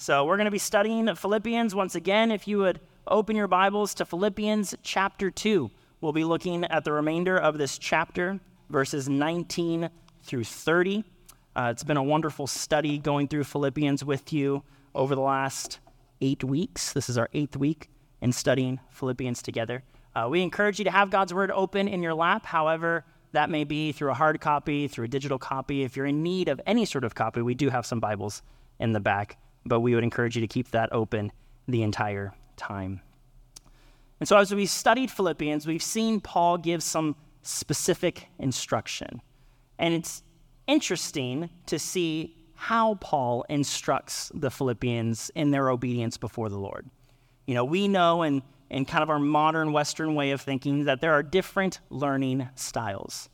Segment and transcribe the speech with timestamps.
[0.00, 2.30] So we're going to be studying Philippians once again.
[2.30, 6.92] If you would open your Bibles to Philippians chapter 2, we'll be looking at the
[6.92, 8.40] remainder of this chapter,
[8.70, 9.90] verses 19
[10.22, 11.04] through 30.
[11.54, 14.62] Uh, it's been a wonderful study going through Philippians with you
[14.94, 15.80] over the last
[16.22, 16.94] eight weeks.
[16.94, 17.90] This is our eighth week
[18.22, 19.82] in studying Philippians together.
[20.16, 22.46] Uh, we encourage you to have God's Word open in your lap.
[22.46, 25.82] However, that may be through a hard copy, through a digital copy.
[25.82, 28.40] If you're in need of any sort of copy, we do have some Bibles
[28.78, 31.32] in the back, but we would encourage you to keep that open
[31.68, 33.00] the entire time.
[34.18, 39.22] And so, as we studied Philippians, we've seen Paul give some specific instruction.
[39.78, 40.22] And it's
[40.66, 46.90] interesting to see how Paul instructs the Philippians in their obedience before the Lord.
[47.46, 51.00] You know, we know in in kind of our modern Western way of thinking that
[51.00, 53.28] there are different learning styles.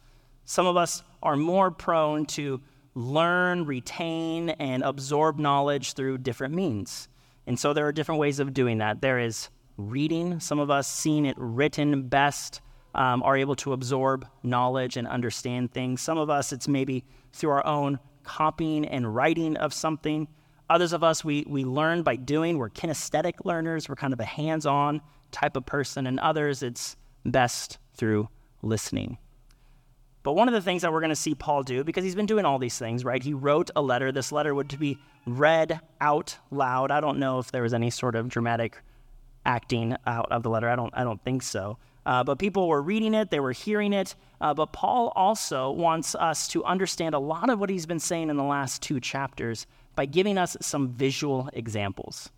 [0.47, 2.61] Some of us are more prone to
[2.97, 7.09] learn, retain, and absorb knowledge through different means.
[7.47, 9.03] And so there are different ways of doing that.
[9.03, 10.41] There is reading.
[10.41, 12.63] Some of us, seeing it written best,
[12.95, 16.01] um, are able to absorb knowledge and understand things.
[16.01, 20.27] Some of us, it's maybe through our own copying and writing of something.
[20.71, 22.57] Others of us, we, we learn by doing.
[22.57, 23.91] We're kinesthetic learners.
[23.91, 28.31] We're kind of a hands on type of person, and others it's best through
[28.63, 29.19] listening.
[30.27, 32.27] But one of the things that we're going to see Paul do, because he's been
[32.27, 33.23] doing all these things, right?
[33.23, 34.11] He wrote a letter.
[34.11, 36.91] This letter would be read out loud.
[36.91, 38.83] I don't know if there was any sort of dramatic
[39.45, 40.69] acting out of the letter.
[40.69, 41.79] I don't, I don't think so.
[42.05, 44.17] Uh, but people were reading it, they were hearing it.
[44.41, 48.29] Uh, but Paul also wants us to understand a lot of what he's been saying
[48.29, 52.31] in the last two chapters by giving us some visual examples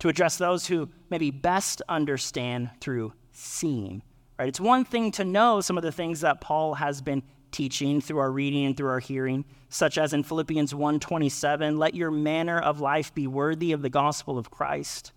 [0.00, 4.02] to address those who maybe best understand through seeing.
[4.42, 4.48] Right?
[4.48, 8.18] It's one thing to know some of the things that Paul has been teaching through
[8.18, 12.80] our reading and through our hearing, such as in Philippians 1:27, let your manner of
[12.80, 15.12] life be worthy of the gospel of Christ.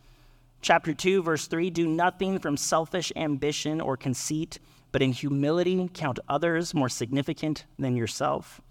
[0.62, 4.60] Chapter 2 verse 3, do nothing from selfish ambition or conceit,
[4.92, 8.62] but in humility count others more significant than yourself.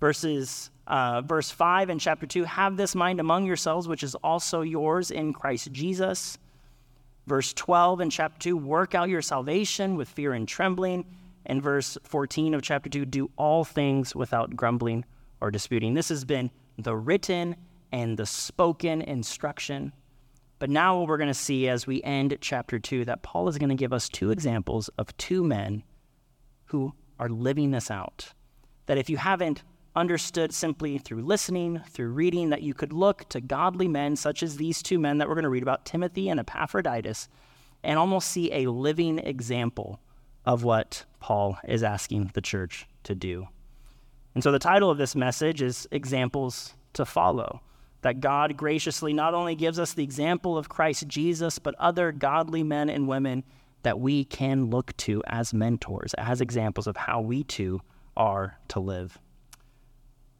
[0.00, 4.62] Verses uh, verse 5 in chapter 2 have this mind among yourselves, which is also
[4.62, 6.38] yours in Christ Jesus.
[7.26, 11.04] Verse 12 in chapter 2 work out your salvation with fear and trembling.
[11.46, 15.04] And verse 14 of chapter 2 do all things without grumbling
[15.40, 15.94] or disputing.
[15.94, 17.56] This has been the written
[17.92, 19.92] and the spoken instruction.
[20.58, 23.58] But now, what we're going to see as we end chapter 2, that Paul is
[23.58, 25.82] going to give us two examples of two men
[26.66, 28.32] who are living this out.
[28.86, 29.62] That if you haven't
[29.96, 34.56] understood simply through listening, through reading, that you could look to godly men such as
[34.56, 37.28] these two men that we're going to read about, Timothy and Epaphroditus,
[37.82, 40.00] and almost see a living example
[40.44, 43.48] of what Paul is asking the church to do.
[44.34, 47.62] And so the title of this message is Examples to Follow.
[48.02, 52.62] That God graciously not only gives us the example of Christ Jesus, but other godly
[52.62, 53.42] men and women
[53.82, 57.80] that we can look to as mentors, as examples of how we too
[58.16, 59.18] are to live.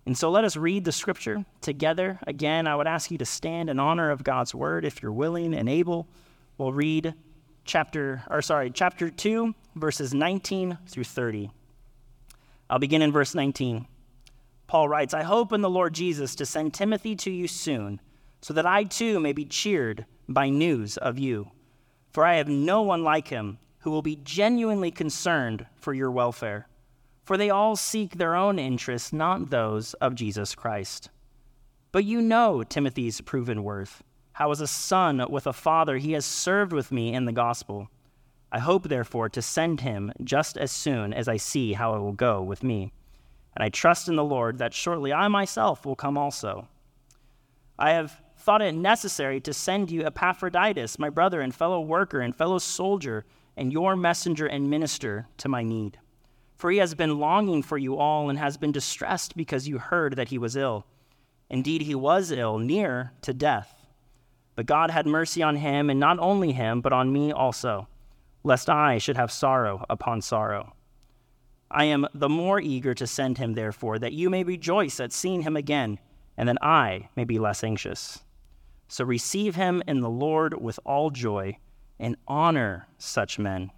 [0.06, 2.20] And so let us read the scripture together.
[2.26, 5.52] Again, I would ask you to stand in honor of God's word if you're willing
[5.52, 6.08] and able.
[6.56, 7.14] We'll read
[7.64, 11.50] chapter or sorry, chapter 2 verses 19 through 30.
[12.70, 13.86] I'll begin in verse 19.
[14.68, 18.00] Paul writes, "I hope in the Lord Jesus to send Timothy to you soon,
[18.40, 21.50] so that I too may be cheered by news of you.
[22.10, 26.68] For I have no one like him who will be genuinely concerned for your welfare."
[27.26, 31.10] For they all seek their own interests, not those of Jesus Christ.
[31.90, 36.24] But you know Timothy's proven worth, how as a son with a father he has
[36.24, 37.88] served with me in the gospel.
[38.52, 42.12] I hope, therefore, to send him just as soon as I see how it will
[42.12, 42.92] go with me.
[43.56, 46.68] And I trust in the Lord that shortly I myself will come also.
[47.76, 52.36] I have thought it necessary to send you Epaphroditus, my brother and fellow worker and
[52.36, 53.24] fellow soldier,
[53.56, 55.98] and your messenger and minister to my need
[56.56, 60.16] for he has been longing for you all and has been distressed because you heard
[60.16, 60.86] that he was ill.
[61.50, 63.86] Indeed, he was ill, near to death.
[64.54, 67.88] But God had mercy on him, and not only him, but on me also,
[68.42, 70.74] lest I should have sorrow upon sorrow.
[71.70, 75.42] I am the more eager to send him, therefore, that you may rejoice at seeing
[75.42, 75.98] him again,
[76.38, 78.22] and that I may be less anxious.
[78.88, 81.58] So receive him in the Lord with all joy,
[81.98, 83.72] and honor such men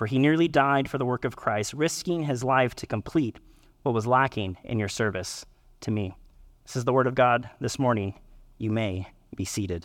[0.00, 3.38] for he nearly died for the work of Christ, risking his life to complete
[3.82, 5.44] what was lacking in your service
[5.82, 6.16] to me.
[6.64, 8.18] This is the word of God this morning.
[8.56, 9.84] You may be seated.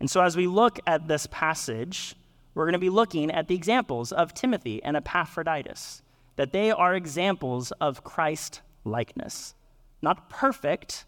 [0.00, 2.14] And so, as we look at this passage,
[2.54, 6.00] we're going to be looking at the examples of Timothy and Epaphroditus,
[6.36, 9.54] that they are examples of Christ likeness.
[10.00, 11.04] Not perfect,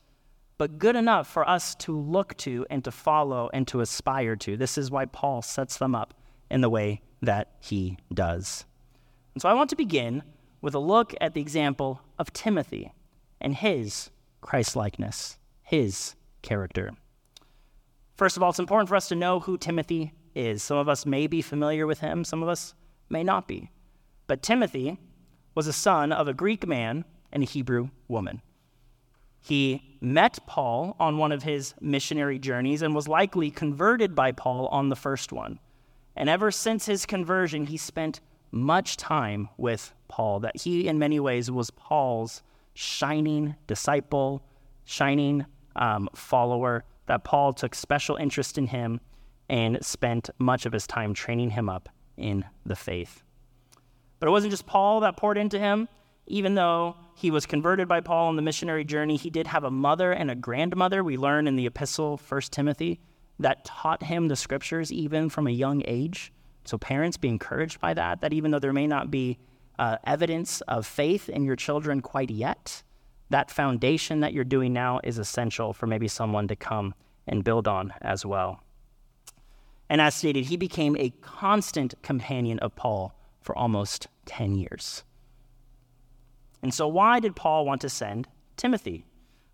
[0.58, 4.58] but good enough for us to look to and to follow and to aspire to.
[4.58, 6.12] This is why Paul sets them up
[6.50, 8.64] in the way that he does.
[9.34, 10.22] And so I want to begin
[10.60, 12.92] with a look at the example of Timothy
[13.40, 14.10] and his
[14.40, 16.92] Christlikeness, his character.
[18.16, 20.62] First of all, it's important for us to know who Timothy is.
[20.62, 22.74] Some of us may be familiar with him, some of us
[23.08, 23.70] may not be.
[24.26, 24.98] But Timothy
[25.54, 28.42] was a son of a Greek man and a Hebrew woman.
[29.40, 34.66] He met Paul on one of his missionary journeys and was likely converted by Paul
[34.68, 35.58] on the first one.
[36.20, 38.20] And ever since his conversion, he spent
[38.50, 42.42] much time with Paul, that he, in many ways, was Paul's
[42.74, 44.44] shining disciple,
[44.84, 45.46] shining
[45.76, 49.00] um, follower, that Paul took special interest in him
[49.48, 51.88] and spent much of his time training him up
[52.18, 53.22] in the faith.
[54.18, 55.88] But it wasn't just Paul that poured into him.
[56.26, 59.70] Even though he was converted by Paul on the missionary journey, he did have a
[59.70, 63.00] mother and a grandmother, we learn in the epistle, 1 Timothy,
[63.40, 66.32] that taught him the scriptures even from a young age.
[66.64, 69.38] So, parents, be encouraged by that, that even though there may not be
[69.78, 72.82] uh, evidence of faith in your children quite yet,
[73.30, 76.94] that foundation that you're doing now is essential for maybe someone to come
[77.26, 78.60] and build on as well.
[79.88, 85.02] And as stated, he became a constant companion of Paul for almost 10 years.
[86.62, 89.06] And so, why did Paul want to send Timothy?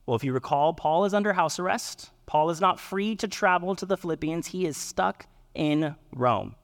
[0.07, 2.11] Well, if you recall, Paul is under house arrest.
[2.27, 4.49] Paul is not free to travel to the Philippians.
[4.49, 6.55] He is stuck in Rome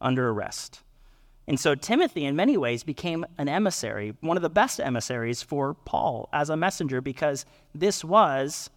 [0.00, 0.82] under arrest.
[1.46, 5.74] And so Timothy, in many ways, became an emissary, one of the best emissaries for
[5.74, 7.44] Paul as a messenger, because
[7.74, 8.70] this was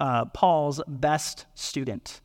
[0.00, 2.20] uh, Paul's best student.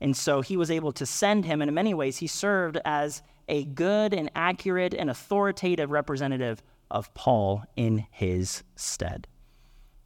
[0.00, 3.22] And so he was able to send him, and in many ways, he served as
[3.48, 9.26] a good and accurate and authoritative representative of Paul in his stead.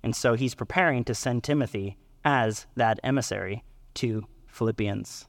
[0.02, 3.64] And so he's preparing to send Timothy as that emissary
[3.94, 5.26] to Philippians.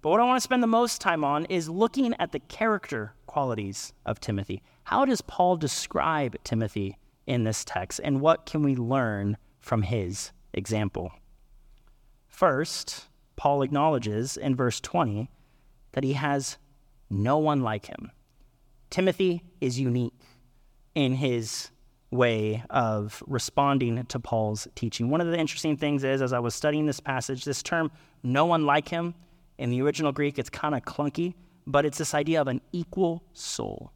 [0.00, 3.14] But what I want to spend the most time on is looking at the character
[3.26, 4.62] qualities of Timothy.
[4.84, 10.32] How does Paul describe Timothy in this text, and what can we learn from his
[10.52, 11.12] example?
[12.26, 13.06] First,
[13.36, 15.30] Paul acknowledges in verse 20
[15.92, 16.58] that he has
[17.08, 18.10] no one like him.
[18.90, 20.18] Timothy is unique
[20.94, 21.70] in his
[22.12, 25.08] way of responding to Paul's teaching.
[25.08, 27.90] One of the interesting things is, as I was studying this passage, this term,
[28.22, 29.14] no one like him,
[29.58, 31.34] in the original Greek, it's kind of clunky,
[31.66, 33.92] but it's this idea of an equal soul.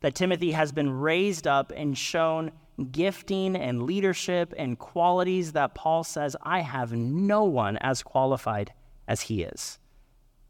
[0.00, 2.52] That Timothy has been raised up and shown
[2.90, 8.72] gifting and leadership and qualities that Paul says, I have no one as qualified
[9.08, 9.78] as he is.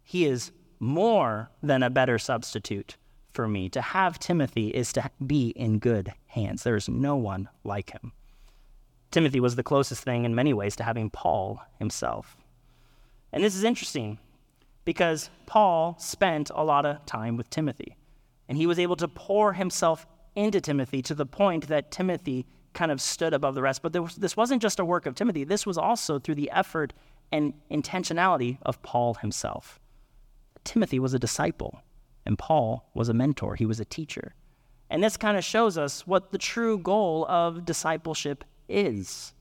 [0.02, 0.50] He is
[0.80, 2.96] more than a better substitute
[3.36, 3.68] for me.
[3.68, 6.64] To have Timothy is to be in good hands.
[6.64, 8.12] There is no one like him.
[9.12, 12.36] Timothy was the closest thing in many ways to having Paul himself.
[13.32, 14.18] And this is interesting
[14.84, 17.96] because Paul spent a lot of time with Timothy.
[18.48, 22.90] And he was able to pour himself into Timothy to the point that Timothy kind
[22.90, 23.82] of stood above the rest.
[23.82, 26.92] But was, this wasn't just a work of Timothy, this was also through the effort
[27.30, 29.78] and intentionality of Paul himself.
[30.64, 31.80] Timothy was a disciple,
[32.26, 34.34] and Paul was a mentor, he was a teacher.
[34.90, 39.32] And this kind of shows us what the true goal of discipleship is.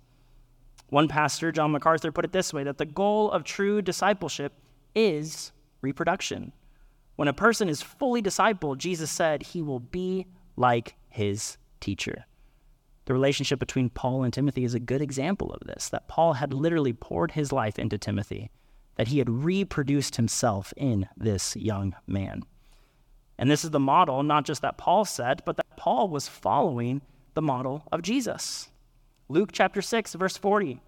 [0.90, 4.54] One pastor, John MacArthur, put it this way that the goal of true discipleship
[4.94, 5.52] is
[5.82, 6.52] reproduction.
[7.16, 12.26] When a person is fully discipled, Jesus said he will be like his teacher.
[13.06, 16.54] The relationship between Paul and Timothy is a good example of this that Paul had
[16.54, 18.50] literally poured his life into Timothy,
[18.96, 22.44] that he had reproduced himself in this young man.
[23.38, 27.02] And this is the model, not just that Paul said, but that Paul was following
[27.34, 28.70] the model of Jesus.
[29.28, 30.82] Luke chapter 6, verse 40.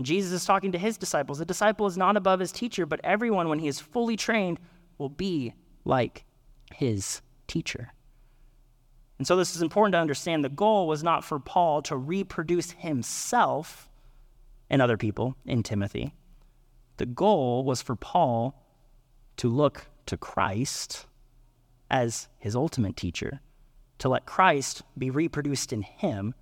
[0.00, 1.38] Jesus is talking to his disciples.
[1.38, 4.58] The disciple is not above his teacher, but everyone, when he is fully trained,
[4.98, 6.24] will be like
[6.72, 7.92] his teacher.
[9.18, 10.44] And so, this is important to understand.
[10.44, 13.88] The goal was not for Paul to reproduce himself
[14.70, 16.14] and other people in Timothy.
[16.96, 18.60] The goal was for Paul
[19.36, 21.06] to look to Christ
[21.92, 23.40] as his ultimate teacher,
[23.98, 26.34] to let Christ be reproduced in him,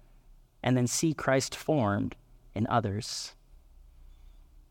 [0.62, 2.14] and then see Christ formed
[2.54, 3.34] in others.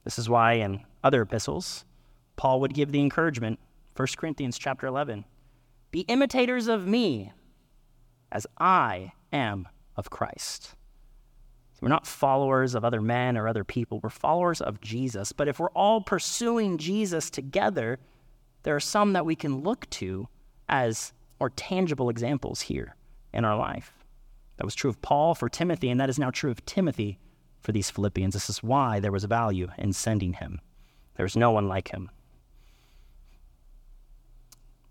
[0.05, 1.85] This is why in other epistles,
[2.37, 3.59] Paul would give the encouragement,
[3.95, 5.25] 1 Corinthians chapter 11,
[5.91, 7.33] be imitators of me
[8.31, 9.67] as I am
[9.97, 10.75] of Christ.
[11.73, 15.33] So we're not followers of other men or other people, we're followers of Jesus.
[15.33, 17.99] But if we're all pursuing Jesus together,
[18.63, 20.29] there are some that we can look to
[20.69, 22.95] as more tangible examples here
[23.33, 23.93] in our life.
[24.57, 27.19] That was true of Paul for Timothy, and that is now true of Timothy
[27.61, 28.33] for these Philippians.
[28.33, 30.59] This is why there was value in sending him.
[31.15, 32.09] There's no one like him.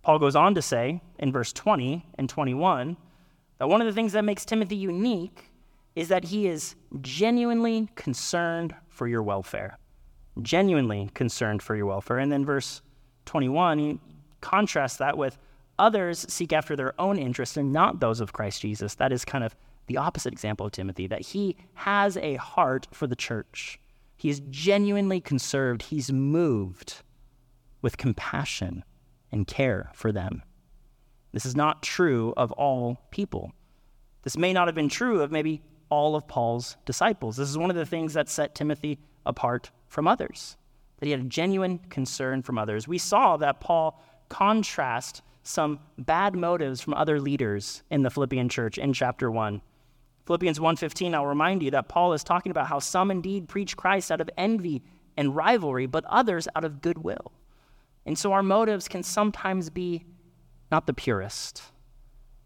[0.03, 2.97] Paul goes on to say in verse 20 and 21
[3.59, 5.51] that one of the things that makes Timothy unique
[5.95, 9.79] is that he is genuinely concerned for your welfare.
[10.41, 12.19] Genuinely concerned for your welfare.
[12.19, 12.81] And then verse
[13.27, 14.01] 21, he
[14.41, 15.37] contrasts that with
[15.79, 18.95] others seek after their own interests and not those of Christ Jesus.
[18.97, 19.57] That is kind of
[19.87, 23.81] the opposite example of Timothy, that he has a heart for the church.
[24.17, 27.03] He is genuinely conserved, he's moved
[27.81, 28.85] with compassion
[29.33, 30.43] and care for them.
[31.33, 33.53] This is not true of all people.
[34.23, 37.37] This may not have been true of maybe all of Paul's disciples.
[37.37, 40.57] This is one of the things that set Timothy apart from others,
[40.99, 42.89] that he had a genuine concern from others.
[42.89, 48.77] We saw that Paul contrast some bad motives from other leaders in the Philippian church
[48.77, 49.63] in chapter 1.
[50.27, 54.13] Philippians 1:15 I'll remind you that Paul is talking about how some indeed preach Christ
[54.13, 54.83] out of envy
[55.17, 57.33] and rivalry but others out of goodwill.
[58.05, 60.05] And so our motives can sometimes be
[60.71, 61.63] not the purest.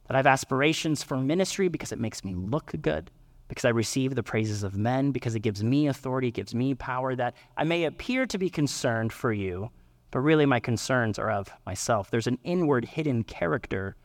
[0.06, 3.11] That I have aspirations for ministry because it makes me look good,
[3.49, 6.75] because I receive the praises of men, because it gives me authority, it gives me
[6.75, 9.71] power, that I may appear to be concerned for you,
[10.12, 12.11] but really my concerns are of myself.
[12.11, 13.97] There's an inward hidden character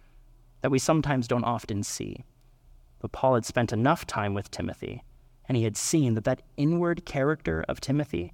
[0.62, 2.24] that we sometimes don't often see.
[3.00, 5.04] But Paul had spent enough time with Timothy,
[5.48, 8.34] and he had seen that that inward character of Timothy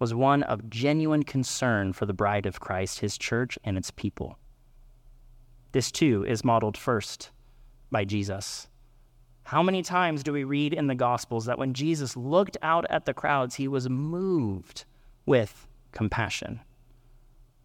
[0.00, 4.36] was one of genuine concern for the bride of Christ, his church, and its people.
[5.72, 7.30] This too is modeled first
[7.90, 8.68] by Jesus.
[9.44, 13.04] How many times do we read in the Gospels that when Jesus looked out at
[13.04, 14.84] the crowds, he was moved
[15.24, 16.60] with compassion?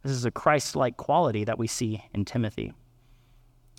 [0.04, 2.74] This is a Christ like quality that we see in Timothy.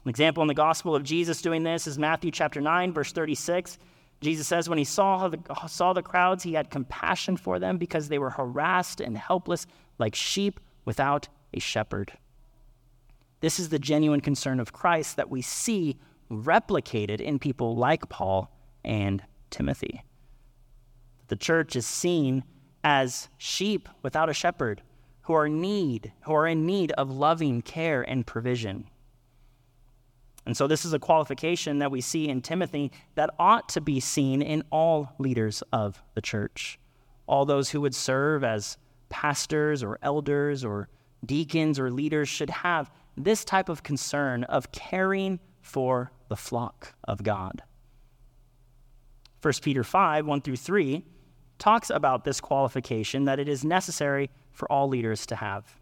[0.04, 3.78] An example in the Gospel of Jesus doing this is Matthew chapter 9, verse 36.
[4.20, 5.38] Jesus says, When he saw the,
[5.68, 9.66] saw the crowds, he had compassion for them because they were harassed and helpless
[9.98, 12.12] like sheep without a shepherd.
[13.40, 15.98] This is the genuine concern of Christ that we see
[16.30, 18.50] replicated in people like Paul
[18.84, 20.02] and Timothy.
[21.26, 22.44] The church is seen
[22.84, 24.82] as sheep without a shepherd
[25.22, 28.86] who are need, who are in need of loving care and provision.
[30.44, 34.00] And so this is a qualification that we see in Timothy that ought to be
[34.00, 36.78] seen in all leaders of the church.
[37.26, 38.76] All those who would serve as
[39.08, 40.88] pastors or elders or
[41.24, 47.22] deacons or leaders should have this type of concern of caring for the flock of
[47.22, 47.62] God.
[49.42, 51.04] 1 Peter 5 1 through 3
[51.58, 55.76] talks about this qualification that it is necessary for all leaders to have.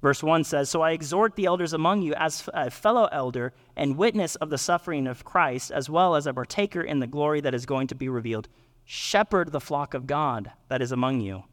[0.00, 3.96] Verse 1 says, So I exhort the elders among you as a fellow elder and
[3.96, 7.54] witness of the suffering of Christ, as well as a partaker in the glory that
[7.54, 8.48] is going to be revealed.
[8.84, 11.44] Shepherd the flock of God that is among you,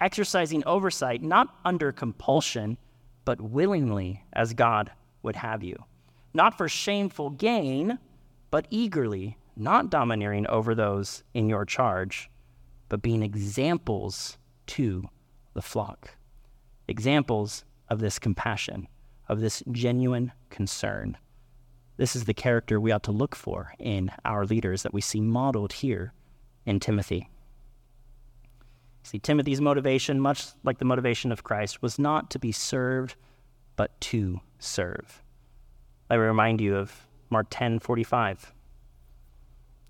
[0.00, 2.76] exercising oversight, not under compulsion,
[3.24, 5.76] but willingly, as God would have you.
[6.34, 7.98] Not for shameful gain,
[8.50, 12.30] but eagerly, not domineering over those in your charge,
[12.88, 15.08] but being examples to
[15.58, 16.14] the flock.
[16.86, 18.86] Examples of this compassion,
[19.28, 21.16] of this genuine concern.
[21.96, 25.20] This is the character we ought to look for in our leaders that we see
[25.20, 26.12] modeled here
[26.64, 27.28] in Timothy.
[29.02, 33.16] See, Timothy's motivation, much like the motivation of Christ, was not to be served,
[33.74, 35.24] but to serve.
[36.08, 38.52] I remind you of Mark 10 45.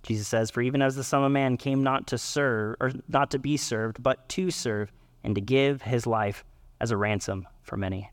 [0.03, 3.31] Jesus says, For even as the Son of Man came not to serve, or not
[3.33, 4.91] to be served, but to serve,
[5.25, 6.45] and to give his life
[6.81, 8.11] as a ransom for many.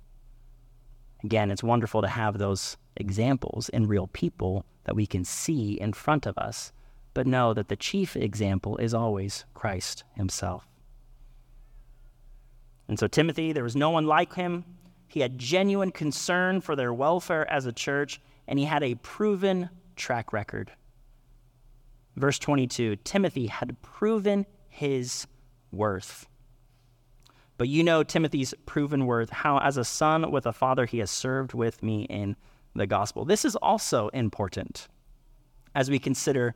[1.23, 5.93] Again, it's wonderful to have those examples in real people that we can see in
[5.93, 6.71] front of us,
[7.13, 10.67] but know that the chief example is always Christ himself.
[12.87, 14.63] And so, Timothy, there was no one like him.
[15.07, 19.69] He had genuine concern for their welfare as a church, and he had a proven
[19.95, 20.71] track record.
[22.15, 25.25] Verse 22 Timothy had proven his
[25.71, 26.27] worth.
[27.57, 31.09] But you know Timothy's proven worth, how as a son with a father he has
[31.09, 32.35] served with me in
[32.75, 33.23] the gospel.
[33.23, 34.89] This is also important
[35.73, 36.53] as we consider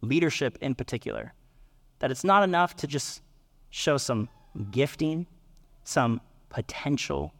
[0.00, 1.34] leadership in particular.
[1.98, 3.20] That it's not enough to just
[3.70, 4.28] show some
[4.70, 5.26] gifting,
[5.84, 7.34] some potential,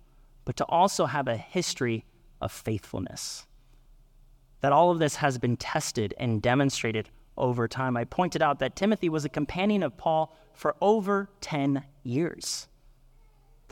[0.45, 2.05] but to also have a history
[2.41, 3.47] of faithfulness.
[4.61, 7.09] That all of this has been tested and demonstrated
[7.39, 7.97] over time.
[7.97, 12.69] I pointed out that Timothy was a companion of Paul for over 10 years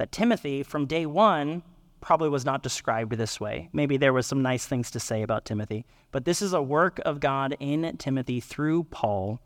[0.00, 1.62] that Timothy, from day one,
[2.00, 3.68] probably was not described this way.
[3.70, 7.02] Maybe there was some nice things to say about Timothy, but this is a work
[7.04, 9.42] of God in Timothy through Paul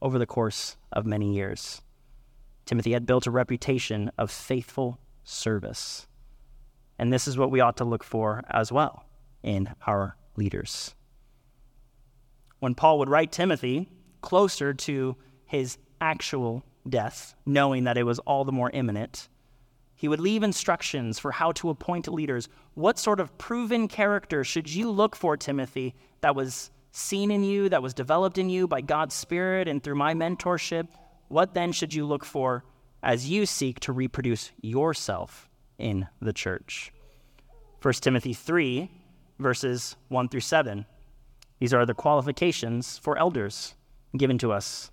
[0.00, 1.82] over the course of many years.
[2.66, 6.06] Timothy had built a reputation of faithful service.
[6.96, 9.06] And this is what we ought to look for as well
[9.42, 10.94] in our leaders.
[12.60, 13.88] When Paul would write Timothy
[14.20, 19.28] closer to his actual death, knowing that it was all the more imminent,
[19.98, 22.48] he would leave instructions for how to appoint leaders.
[22.74, 27.68] What sort of proven character should you look for, Timothy, that was seen in you,
[27.68, 30.86] that was developed in you by God's Spirit and through my mentorship?
[31.26, 32.64] What then should you look for
[33.02, 36.92] as you seek to reproduce yourself in the church?
[37.82, 38.88] 1 Timothy 3,
[39.40, 40.86] verses 1 through 7.
[41.58, 43.74] These are the qualifications for elders
[44.16, 44.92] given to us.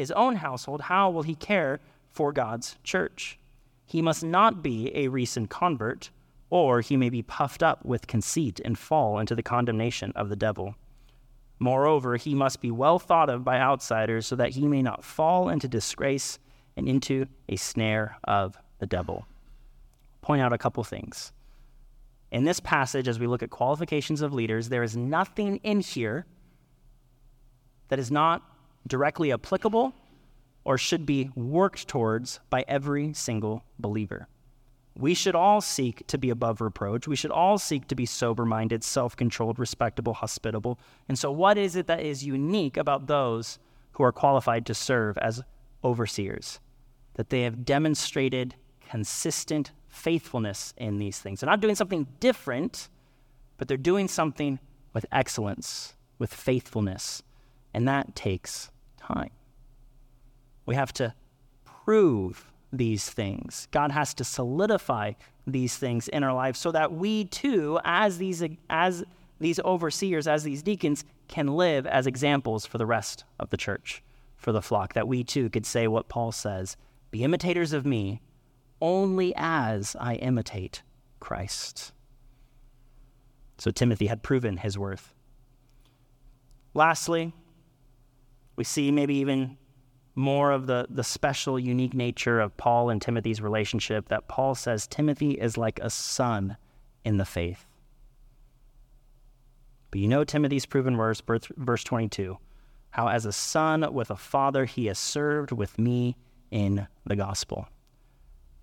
[0.00, 1.78] his own household, how will he care
[2.08, 3.38] for God's church?
[3.86, 6.10] He must not be a recent convert,
[6.48, 10.36] or he may be puffed up with conceit and fall into the condemnation of the
[10.36, 10.74] devil.
[11.58, 15.48] Moreover, he must be well thought of by outsiders so that he may not fall
[15.48, 16.38] into disgrace
[16.76, 19.26] and into a snare of the devil.
[20.22, 21.32] Point out a couple things.
[22.30, 26.24] In this passage, as we look at qualifications of leaders, there is nothing in here
[27.88, 28.49] that is not
[28.86, 29.94] directly applicable
[30.64, 34.28] or should be worked towards by every single believer.
[34.96, 37.08] We should all seek to be above reproach.
[37.08, 40.78] We should all seek to be sober minded, self controlled, respectable, hospitable.
[41.08, 43.58] And so, what is it that is unique about those
[43.92, 45.42] who are qualified to serve as
[45.82, 46.60] overseers?
[47.14, 48.56] That they have demonstrated
[48.88, 51.40] consistent faithfulness in these things.
[51.40, 52.88] They're not doing something different,
[53.56, 54.58] but they're doing something
[54.92, 57.22] with excellence, with faithfulness.
[57.72, 59.30] And that takes time.
[60.66, 61.14] We have to
[61.64, 63.68] prove these things.
[63.70, 65.12] God has to solidify
[65.46, 69.04] these things in our lives so that we too, as these, as
[69.40, 74.02] these overseers, as these deacons, can live as examples for the rest of the church,
[74.36, 76.76] for the flock, that we too could say what Paul says
[77.10, 78.20] Be imitators of me
[78.80, 80.82] only as I imitate
[81.18, 81.92] Christ.
[83.58, 85.12] So Timothy had proven his worth.
[86.72, 87.34] Lastly,
[88.60, 89.56] we see maybe even
[90.14, 94.86] more of the, the special, unique nature of Paul and Timothy's relationship that Paul says
[94.86, 96.58] Timothy is like a son
[97.02, 97.64] in the faith.
[99.90, 101.22] But you know Timothy's proven verse,
[101.56, 102.36] verse 22,
[102.90, 106.14] how as a son with a father he has served with me
[106.50, 107.66] in the gospel.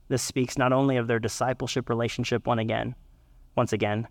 [0.09, 2.93] This speaks not only of their discipleship relationship one again,
[3.55, 4.07] once again,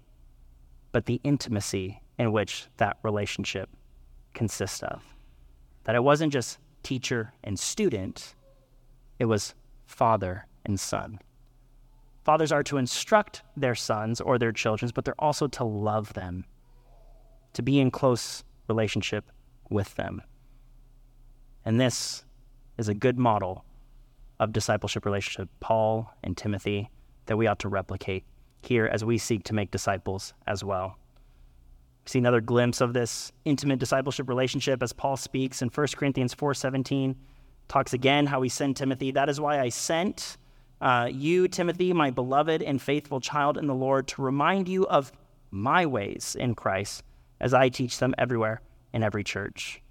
[0.91, 3.71] but the intimacy in which that relationship
[4.35, 5.16] consists of.
[5.87, 8.35] That it wasn't just teacher and student,
[9.19, 9.55] it was
[9.87, 11.21] father and son.
[12.25, 16.45] Fathers are to instruct their sons or their children, but they're also to love them,
[17.53, 19.31] to be in close relationship
[19.71, 20.23] with them.
[21.65, 22.25] And this
[22.79, 23.65] is a good model
[24.41, 26.91] of discipleship relationship, Paul and Timothy,
[27.27, 28.25] that we ought to replicate
[28.63, 30.99] here as we seek to make disciples as well.
[32.07, 37.17] See another glimpse of this intimate discipleship relationship as Paul speaks in 1 Corinthians 4:17.
[37.69, 39.11] Talks again how he sent Timothy.
[39.11, 40.37] That is why I sent
[40.81, 45.11] uh, you, Timothy, my beloved and faithful child in the Lord, to remind you of
[45.51, 47.03] my ways in Christ
[47.41, 48.61] as I teach them everywhere
[48.93, 49.83] in every church.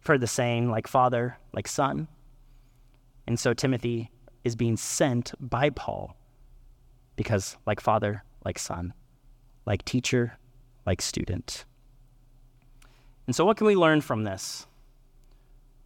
[0.00, 2.08] For the saying, like father, like son,
[3.26, 4.10] and so Timothy
[4.44, 6.16] is being sent by Paul
[7.16, 8.94] because, like father, like son,
[9.66, 10.38] like teacher,
[10.86, 11.64] like student.
[13.26, 14.66] And so, what can we learn from this?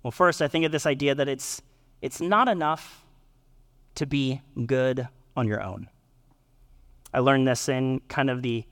[0.02, 1.62] Well, first, I think of this idea that it's,
[2.02, 3.04] it's not enough
[3.96, 5.88] to be good on your own.
[7.12, 8.64] I learned this in kind of the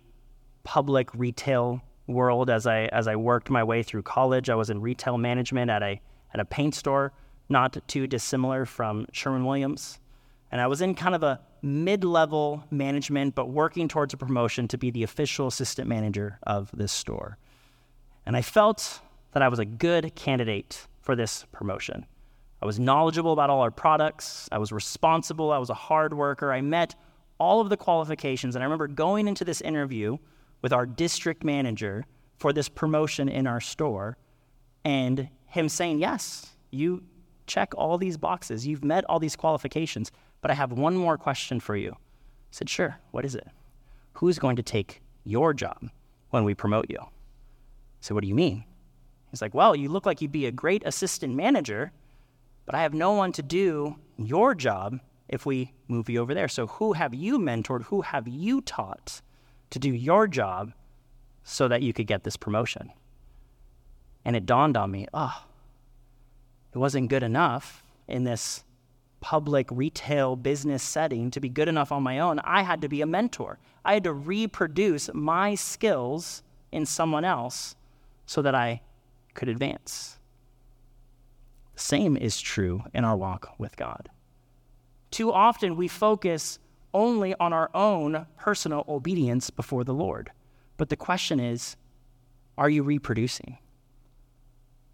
[0.65, 4.49] public retail world as I, as I worked my way through college.
[4.49, 6.01] I was in retail management at a,
[6.33, 7.13] at a paint store
[7.49, 9.99] not too dissimilar from Sherwin-Williams.
[10.51, 14.69] And I was in kind of a mid level management, but working towards a promotion
[14.69, 17.39] to be the official assistant manager of this store.
[18.27, 19.01] And I felt
[19.33, 22.07] that I was a good candidate for this promotion.
[22.61, 26.53] I was knowledgeable about all our products, I was responsible, I was a hard worker,
[26.53, 26.95] I met
[27.39, 28.57] all of the qualifications.
[28.57, 30.19] And I remember going into this interview
[30.61, 32.05] with our district manager
[32.37, 34.17] for this promotion in our store
[34.85, 37.03] and him saying, Yes, You
[37.47, 38.67] check all these boxes.
[38.67, 41.93] You've met all these qualifications, but I have one more question for you.
[41.93, 41.97] I
[42.51, 43.47] said, Sure, what is it?
[44.15, 45.91] Who's going to take your job
[46.31, 46.99] when we promote you?
[47.01, 47.07] I
[48.01, 48.65] said, What do you mean?
[49.31, 51.93] He's like, Well, you look like you'd be a great assistant manager,
[52.67, 56.49] but I have no one to do your job if we move you over there.
[56.49, 57.85] So, who have you mentored?
[57.85, 59.21] Who have you taught
[59.71, 60.73] to do your job
[61.45, 62.93] so that you could get this promotion?
[64.25, 65.45] And it dawned on me, oh,
[66.75, 68.65] it wasn't good enough in this
[69.21, 72.39] public retail business setting to be good enough on my own.
[72.41, 73.59] I had to be a mentor.
[73.85, 77.75] I had to reproduce my skills in someone else
[78.27, 78.83] so that I
[79.35, 80.19] could advance.
[81.75, 84.11] The same is true in our walk with God.
[85.11, 86.59] Too often we focus
[86.93, 90.31] only on our own personal obedience before the Lord.
[90.77, 91.77] But the question is
[92.57, 93.59] are you reproducing?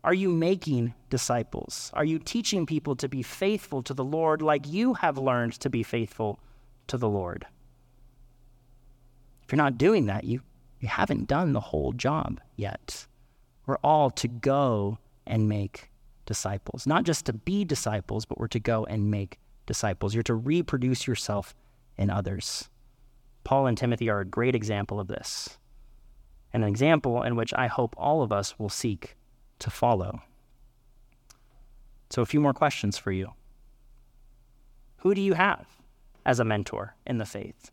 [0.05, 1.91] Are you making disciples?
[1.95, 5.71] Are you teaching people to be faithful to the Lord like you have learned to
[5.71, 6.39] be faithful
[6.89, 7.47] to the Lord?
[9.43, 10.43] If you're not doing that, you,
[10.79, 13.07] you haven't done the whole job yet.
[13.65, 15.91] We're all to go and make
[16.27, 20.13] disciples, not just to be disciples, but we're to go and make disciples.
[20.13, 21.55] You're to reproduce yourself
[21.97, 22.69] in others.
[23.43, 25.59] Paul and Timothy are a great example of this,
[26.53, 29.17] an example in which I hope all of us will seek
[29.61, 30.23] to follow.
[32.11, 33.33] So, a few more questions for you.
[34.99, 35.67] Who do you have
[36.25, 37.71] as a mentor in the faith?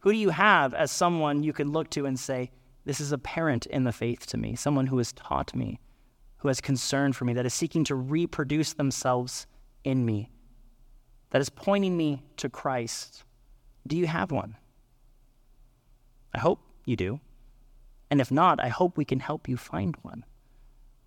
[0.00, 2.50] Who do you have as someone you can look to and say,
[2.84, 5.80] This is a parent in the faith to me, someone who has taught me,
[6.38, 9.46] who has concern for me, that is seeking to reproduce themselves
[9.84, 10.30] in me,
[11.30, 13.24] that is pointing me to Christ?
[13.86, 14.56] Do you have one?
[16.34, 17.20] I hope you do.
[18.10, 20.24] And if not, I hope we can help you find one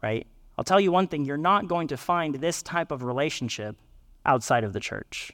[0.01, 0.27] right?
[0.57, 3.75] I'll tell you one thing you're not going to find this type of relationship
[4.25, 5.31] outside of the church.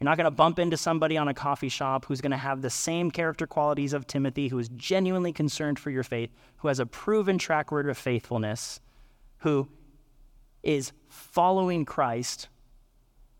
[0.00, 2.62] You're not going to bump into somebody on a coffee shop who's going to have
[2.62, 6.80] the same character qualities of Timothy, who is genuinely concerned for your faith, who has
[6.80, 8.80] a proven track record of faithfulness,
[9.38, 9.68] who
[10.62, 12.48] is following Christ,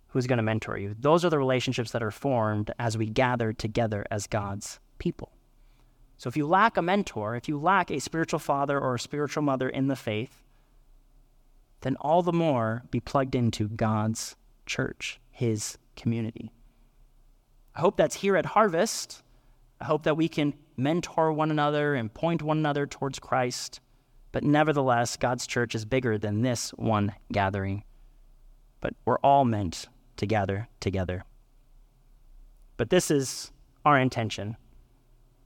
[0.09, 0.95] who's going to mentor you.
[0.99, 5.33] Those are the relationships that are formed as we gather together as God's people.
[6.25, 9.43] So if you lack a mentor, if you lack a spiritual father or a spiritual
[9.43, 10.43] mother in the faith,
[11.83, 14.35] then all the more be plugged into God's
[14.65, 16.51] church, his community.
[17.75, 19.23] I hope that's here at Harvest.
[19.83, 23.81] I hope that we can mentor one another and point one another towards Christ.
[24.33, 27.85] But nevertheless, God's church is bigger than this one gathering.
[28.81, 31.27] But we're all meant to gather together.
[32.79, 33.53] But this is
[33.85, 34.57] our intention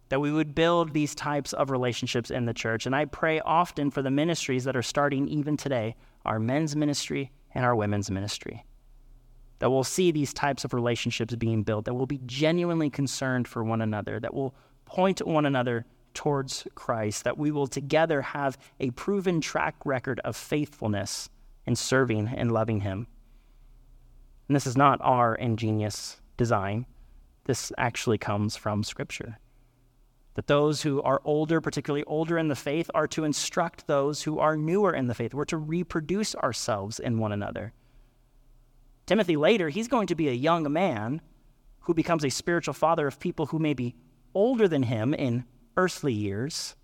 [0.09, 2.87] that we would build these types of relationships in the church.
[2.87, 7.31] And I pray often for the ministries that are starting even today our men's ministry
[7.55, 8.64] and our women's ministry.
[9.61, 13.64] That we'll see these types of relationships being built, that we'll be genuinely concerned for
[13.64, 18.90] one another, that we'll point one another towards Christ, that we will together have a
[18.90, 21.29] proven track record of faithfulness
[21.66, 23.07] in serving and loving Him.
[24.49, 26.87] And this is not our ingenious design,
[27.44, 29.38] this actually comes from Scripture
[30.38, 34.38] that those who are older, particularly older in the faith, are to instruct those who
[34.38, 35.35] are newer in the faith.
[35.35, 37.72] We're to reproduce ourselves in one another.
[39.05, 41.20] Timothy later, he's going to be a young man
[41.81, 43.96] who becomes a spiritual father of people who may be
[44.33, 45.44] older than him in
[45.77, 46.77] earthly years,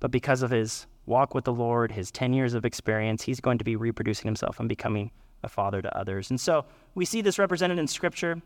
[0.00, 3.58] but because of his walk with the Lord, his 10 years of experience, he's going
[3.58, 5.10] to be reproducing himself and becoming
[5.42, 6.30] a father to others.
[6.30, 8.40] And so we see this represented in Scripture.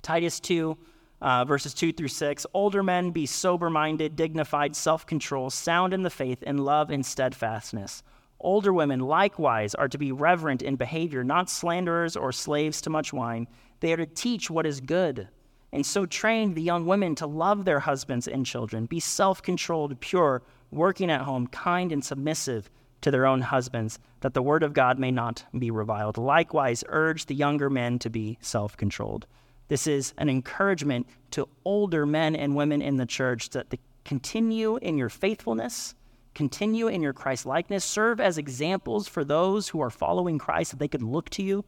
[0.00, 0.78] Titus 2
[1.20, 2.46] uh, verses 2 through 6.
[2.54, 7.04] Older men, be sober minded, dignified, self control, sound in the faith, in love and
[7.04, 8.02] steadfastness.
[8.40, 13.12] Older women likewise are to be reverent in behavior, not slanderers or slaves to much
[13.12, 13.48] wine.
[13.80, 15.28] They are to teach what is good,
[15.72, 19.98] and so train the young women to love their husbands and children, be self controlled,
[20.00, 24.72] pure, working at home, kind and submissive to their own husbands, that the word of
[24.72, 26.18] God may not be reviled.
[26.18, 29.26] Likewise, urge the younger men to be self controlled.
[29.68, 34.76] This is an encouragement to older men and women in the church that to continue
[34.76, 35.94] in your faithfulness,
[36.34, 40.78] continue in your Christ likeness, serve as examples for those who are following Christ that
[40.78, 41.64] they could look to you,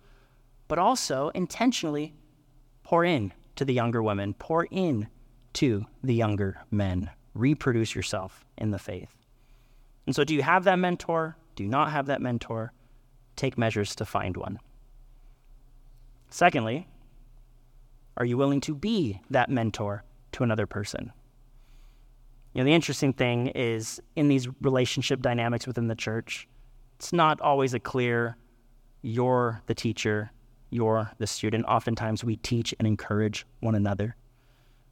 [0.68, 2.14] but also intentionally
[2.82, 5.08] pour in to the younger women, pour in
[5.54, 7.10] to the younger men.
[7.34, 9.14] Reproduce yourself in the faith.
[10.06, 11.36] And so, do you have that mentor?
[11.56, 12.72] Do you not have that mentor?
[13.36, 14.58] Take measures to find one.
[16.30, 16.88] Secondly,
[18.16, 21.12] are you willing to be that mentor to another person?
[22.52, 26.48] You know, the interesting thing is in these relationship dynamics within the church,
[27.00, 28.36] It's not always a clear,
[29.00, 30.32] you're the teacher,
[30.68, 31.64] you're the student.
[31.64, 34.16] Oftentimes we teach and encourage one another.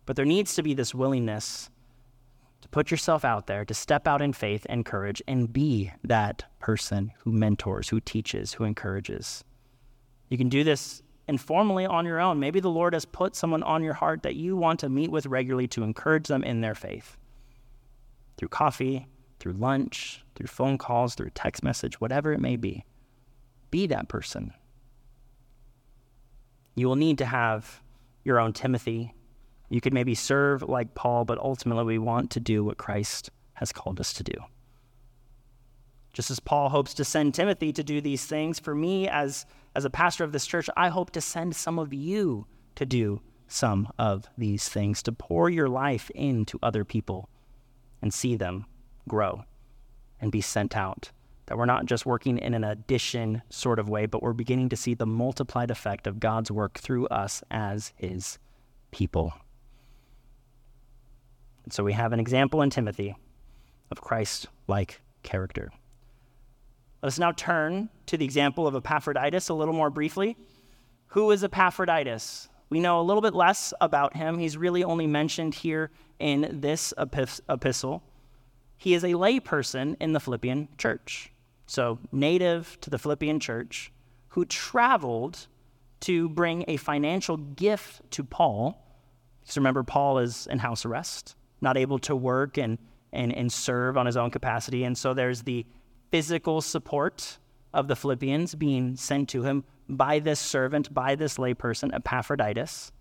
[0.06, 1.68] But there needs to be this willingness
[2.62, 6.44] to put yourself out there, to step out in faith and courage and be that
[6.60, 9.44] person who mentors, who teaches, who encourages.
[10.30, 12.40] You can do this informally on your own.
[12.40, 15.26] Maybe the Lord has put someone on your heart that you want to meet with
[15.26, 17.16] regularly to encourage them in their faith
[18.36, 19.06] through coffee,
[19.38, 22.84] through lunch, through phone calls, through text message, whatever it may be.
[23.70, 24.52] Be that person.
[26.74, 27.82] You will need to have
[28.24, 29.14] your own Timothy.
[29.68, 33.72] You could maybe serve like Paul, but ultimately we want to do what Christ has
[33.72, 34.34] called us to do.
[36.12, 39.44] Just as Paul hopes to send Timothy to do these things, for me as,
[39.78, 43.20] as a pastor of this church, I hope to send some of you to do
[43.46, 47.28] some of these things, to pour your life into other people
[48.02, 48.66] and see them
[49.06, 49.44] grow
[50.20, 51.12] and be sent out.
[51.46, 54.76] That we're not just working in an addition sort of way, but we're beginning to
[54.76, 58.40] see the multiplied effect of God's work through us as his
[58.90, 59.32] people.
[61.62, 63.14] And so we have an example in Timothy
[63.92, 65.70] of Christ like character.
[67.02, 70.36] Let us now turn to the example of Epaphroditus a little more briefly.
[71.08, 72.48] Who is Epaphroditus?
[72.70, 74.38] We know a little bit less about him.
[74.38, 78.02] He's really only mentioned here in this epistle.
[78.76, 81.32] He is a layperson in the Philippian church,
[81.66, 83.92] so native to the Philippian church,
[84.30, 85.46] who traveled
[86.00, 88.76] to bring a financial gift to Paul.
[89.40, 92.76] Because remember, Paul is in house arrest, not able to work and,
[93.12, 94.84] and, and serve on his own capacity.
[94.84, 95.64] And so there's the
[96.10, 97.38] physical support
[97.72, 102.92] of the Philippians being sent to him by this servant, by this layperson, Epaphroditus.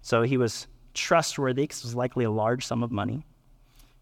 [0.00, 3.24] So he was trustworthy because it was likely a large sum of money.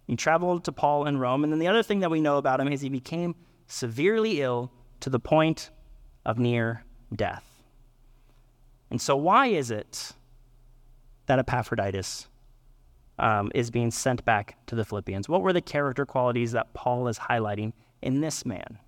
[0.07, 1.45] He traveled to Paul in Rome.
[1.45, 4.73] And then the other thing that we know about him is he became severely ill
[5.01, 5.71] to the point
[6.25, 7.45] of near death.
[8.91, 10.13] And so, why is it
[11.27, 12.27] that Epaphroditus
[13.21, 15.29] um, is being sent back to the Philippians?
[15.29, 18.79] What were the character qualities that Paul is highlighting in this man?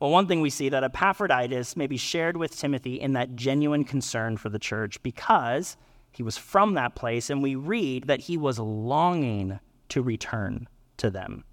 [0.00, 3.84] Well, one thing we see that Epaphroditus may be shared with Timothy in that genuine
[3.84, 5.76] concern for the church because
[6.10, 9.60] he was from that place, and we read that he was longing
[9.90, 11.44] to return to them.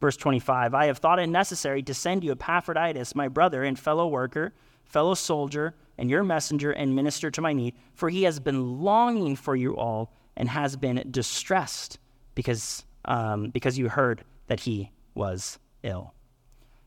[0.00, 4.08] Verse 25 I have thought it necessary to send you Epaphroditus, my brother and fellow
[4.08, 4.52] worker,
[4.84, 9.36] fellow soldier, and your messenger and minister to my need, for he has been longing
[9.36, 11.98] for you all and has been distressed
[12.34, 16.14] because, um, because you heard that he was ill.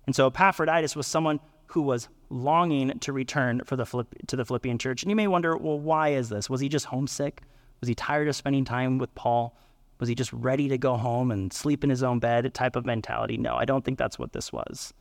[0.07, 4.43] And so Epaphroditus was someone who was longing to return for the Philipp- to the
[4.43, 5.03] Philippian church.
[5.03, 6.49] And you may wonder, well, why is this?
[6.49, 7.43] Was he just homesick?
[7.79, 9.55] Was he tired of spending time with Paul?
[9.99, 12.87] Was he just ready to go home and sleep in his own bed type of
[12.87, 13.37] mentality?
[13.37, 14.93] No, I don't think that's what this was.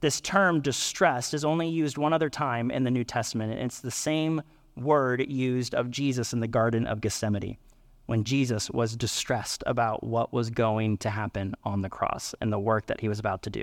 [0.00, 3.80] This term distressed is only used one other time in the New Testament, and it's
[3.80, 4.42] the same
[4.76, 7.58] word used of Jesus in the Garden of Gethsemane
[8.10, 12.58] when Jesus was distressed about what was going to happen on the cross and the
[12.58, 13.62] work that he was about to do.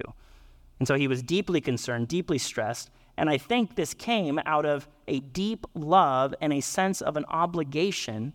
[0.80, 2.90] And so he was deeply concerned, deeply stressed.
[3.18, 7.26] And I think this came out of a deep love and a sense of an
[7.26, 8.32] obligation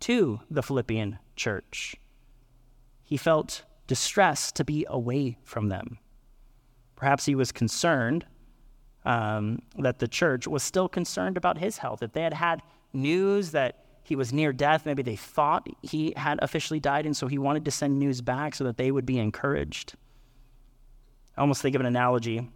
[0.00, 1.94] to the Philippian church.
[3.04, 5.98] He felt distressed to be away from them.
[6.96, 8.26] Perhaps he was concerned
[9.04, 12.02] um, that the church was still concerned about his health.
[12.02, 16.38] If they had had news that he was near death, maybe they thought he had
[16.42, 19.18] officially died, and so he wanted to send news back so that they would be
[19.18, 19.94] encouraged.
[21.36, 22.48] I almost think of an analogy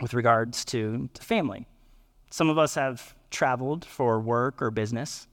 [0.00, 1.66] with regards to, to family.
[2.30, 5.28] Some of us have traveled for work or business.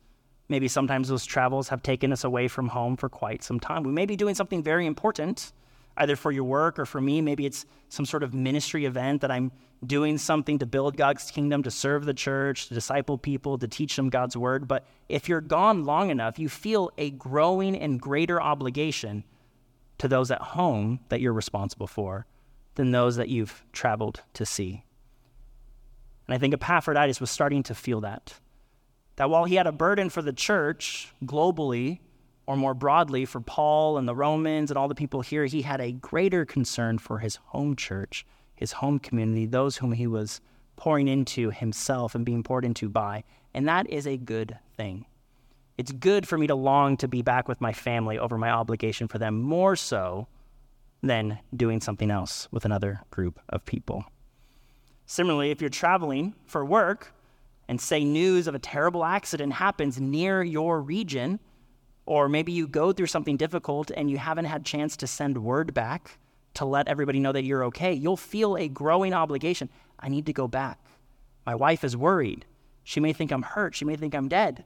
[0.47, 3.83] Maybe sometimes those travels have taken us away from home for quite some time.
[3.83, 5.51] We may be doing something very important,
[5.99, 7.21] either for your work or for me.
[7.21, 9.51] Maybe it's some sort of ministry event that I'm
[9.85, 13.95] doing something to build God's kingdom, to serve the church, to disciple people, to teach
[13.95, 14.67] them God's word.
[14.67, 19.23] But if you're gone long enough, you feel a growing and greater obligation
[19.99, 22.25] to those at home that you're responsible for
[22.75, 24.83] than those that you've traveled to see.
[26.27, 28.35] And I think Epaphroditus was starting to feel that.
[29.15, 31.99] That while he had a burden for the church globally,
[32.49, 35.79] or more broadly for Paul and the Romans and all the people here, he had
[35.79, 40.41] a greater concern for his home church, his home community, those whom he was
[40.75, 43.23] pouring into himself and being poured into by.
[43.53, 45.05] And that is a good thing.
[45.77, 49.07] It's good for me to long to be back with my family over my obligation
[49.07, 50.27] for them, more so
[51.03, 54.05] than doing something else with another group of people.
[55.05, 57.13] Similarly, if you're traveling for work
[57.67, 61.39] and say news of a terrible accident happens near your region,
[62.09, 65.75] or maybe you go through something difficult and you haven't had chance to send word
[65.75, 66.17] back
[66.55, 67.93] to let everybody know that you're okay.
[67.93, 69.69] You'll feel a growing obligation.
[69.99, 70.79] I need to go back.
[71.45, 72.47] My wife is worried.
[72.83, 73.75] She may think I'm hurt.
[73.75, 74.65] She may think I'm dead.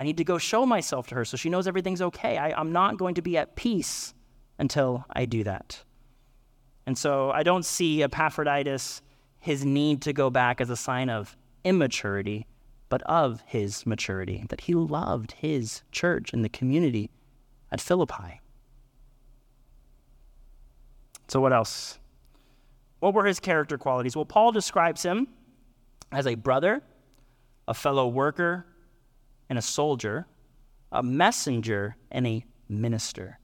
[0.00, 2.36] I need to go show myself to her so she knows everything's okay.
[2.36, 4.12] I, I'm not going to be at peace
[4.58, 5.84] until I do that.
[6.86, 9.00] And so I don't see Epaphroditus,
[9.38, 12.48] his need to go back as a sign of immaturity,
[12.90, 17.10] but of his maturity, that he loved his church and the community
[17.72, 18.40] at Philippi.
[21.28, 21.98] So, what else?
[22.98, 24.16] What were his character qualities?
[24.16, 25.28] Well, Paul describes him
[26.12, 26.82] as a brother,
[27.68, 28.66] a fellow worker,
[29.48, 30.26] and a soldier,
[30.90, 33.38] a messenger, and a minister.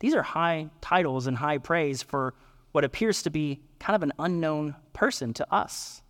[0.00, 2.34] These are high titles and high praise for
[2.72, 6.02] what appears to be kind of an unknown person to us.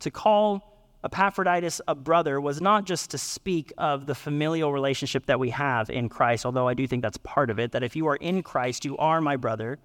[0.00, 0.75] To call
[1.06, 5.88] Epaphroditus a brother was not just to speak of the familial relationship that we have
[5.88, 8.42] in Christ, although I do think that's part of it, that if you are in
[8.42, 9.78] Christ, you are my brother,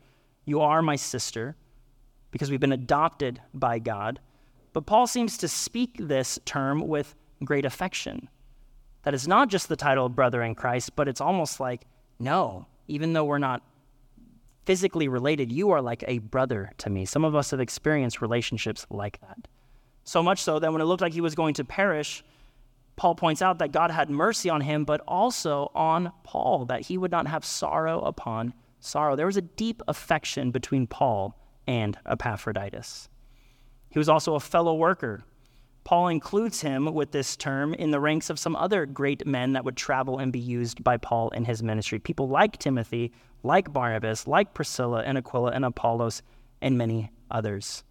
[0.45, 1.55] you are my sister,
[2.31, 4.19] because we've been adopted by God.
[4.73, 8.27] But Paul seems to speak this term with great affection.
[9.03, 11.85] That is not just the title of brother in Christ, but it's almost like,
[12.17, 13.61] no, even though we're not
[14.65, 17.05] physically related, you are like a brother to me.
[17.05, 19.47] Some of us have experienced relationships like that.
[20.03, 22.23] So much so that when it looked like he was going to perish,
[22.95, 26.97] Paul points out that God had mercy on him, but also on Paul, that he
[26.97, 29.15] would not have sorrow upon sorrow.
[29.15, 31.37] There was a deep affection between Paul
[31.67, 33.09] and Epaphroditus.
[33.89, 35.23] He was also a fellow worker.
[35.83, 39.65] Paul includes him with this term in the ranks of some other great men that
[39.65, 41.97] would travel and be used by Paul in his ministry.
[41.97, 43.11] People like Timothy,
[43.43, 46.21] like Barnabas, like Priscilla and Aquila and Apollos,
[46.61, 47.83] and many others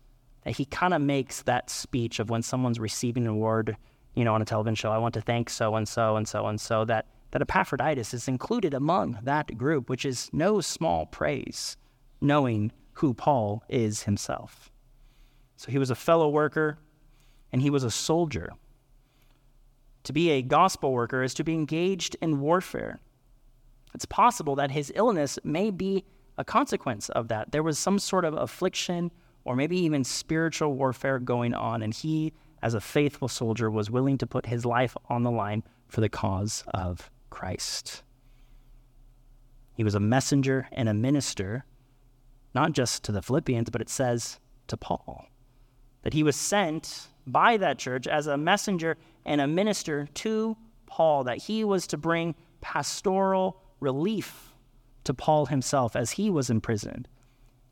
[0.45, 3.77] that he kind of makes that speech of when someone's receiving an award,
[4.15, 6.47] you know, on a television show, I want to thank so and so and so
[6.47, 11.77] and so, that, that Epaphroditus is included among that group, which is no small praise,
[12.21, 14.71] knowing who Paul is himself.
[15.57, 16.79] So he was a fellow worker
[17.53, 18.53] and he was a soldier.
[20.05, 22.99] To be a gospel worker is to be engaged in warfare.
[23.95, 26.05] It's possible that his illness may be
[26.39, 27.53] a consequence of that.
[27.53, 29.11] There was some sort of affliction
[29.45, 34.19] or maybe even spiritual warfare going on, and he, as a faithful soldier, was willing
[34.19, 38.03] to put his life on the line for the cause of Christ.
[39.75, 41.65] He was a messenger and a minister,
[42.55, 45.27] not just to the Philippians, but it says to Paul
[46.03, 51.25] that he was sent by that church as a messenger and a minister to Paul,
[51.25, 54.55] that he was to bring pastoral relief
[55.05, 57.09] to Paul himself as he was imprisoned.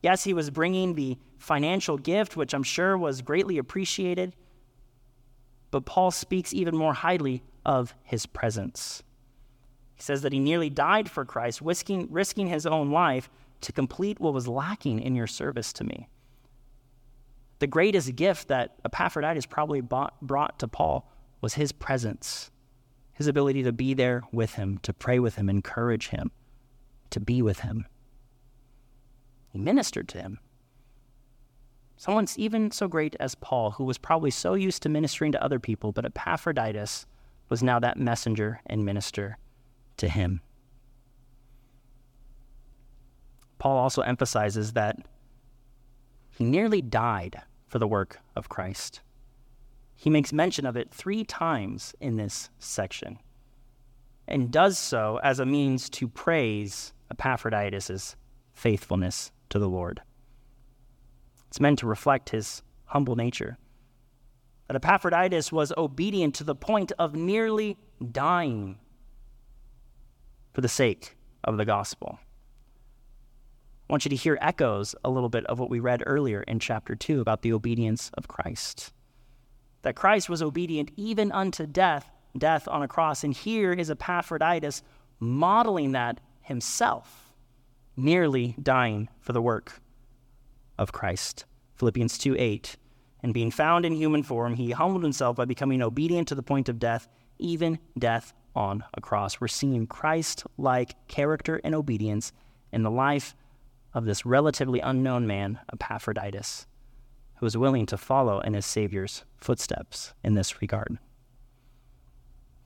[0.02, 4.36] Yes, he was bringing the financial gift, which I'm sure was greatly appreciated,
[5.70, 9.02] but Paul speaks even more highly of his presence.
[9.94, 13.28] He says that he nearly died for Christ, risking, risking his own life
[13.62, 16.08] to complete what was lacking in your service to me.
[17.58, 22.52] The greatest gift that Epaphroditus probably bought, brought to Paul was his presence,
[23.12, 26.30] his ability to be there with him, to pray with him, encourage him,
[27.10, 27.86] to be with him.
[29.50, 30.38] He ministered to him.
[31.96, 35.58] Someone even so great as Paul, who was probably so used to ministering to other
[35.58, 37.06] people, but Epaphroditus
[37.48, 39.38] was now that messenger and minister
[39.96, 40.40] to him.
[43.58, 44.96] Paul also emphasizes that
[46.30, 49.00] he nearly died for the work of Christ.
[49.96, 53.18] He makes mention of it three times in this section
[54.28, 58.14] and does so as a means to praise Epaphroditus'
[58.52, 60.00] faithfulness to the Lord.
[61.48, 63.58] It's meant to reflect his humble nature.
[64.66, 67.78] That Epaphroditus was obedient to the point of nearly
[68.12, 68.78] dying
[70.52, 72.18] for the sake of the gospel.
[73.88, 76.58] I want you to hear echoes a little bit of what we read earlier in
[76.58, 78.92] chapter 2 about the obedience of Christ.
[79.82, 83.24] That Christ was obedient even unto death, death on a cross.
[83.24, 84.82] And here is Epaphroditus
[85.20, 87.27] modeling that himself
[87.98, 89.80] nearly dying for the work
[90.78, 91.44] of Christ.
[91.74, 92.76] Philippians 2 8.
[93.22, 96.68] And being found in human form, he humbled himself by becoming obedient to the point
[96.68, 99.40] of death, even death on a cross.
[99.40, 102.32] We're seeing Christ like character and obedience
[102.72, 103.34] in the life
[103.92, 106.66] of this relatively unknown man, Epaphroditus,
[107.36, 110.98] who was willing to follow in his Savior's footsteps in this regard.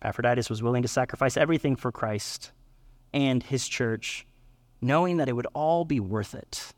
[0.02, 2.52] Epaphroditus was willing to sacrifice everything for Christ
[3.14, 4.26] and his church
[4.82, 6.74] knowing that it would all be worth it.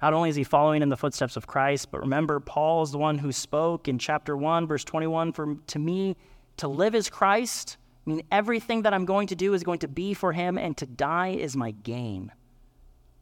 [0.00, 2.98] Not only is he following in the footsteps of Christ, but remember, Paul is the
[2.98, 6.16] one who spoke in chapter 1, verse 21 For to me,
[6.58, 7.76] to live is Christ.
[8.06, 10.76] I mean, everything that I'm going to do is going to be for him, and
[10.76, 12.32] to die is my gain.